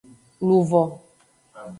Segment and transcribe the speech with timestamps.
[0.47, 0.81] Luvo.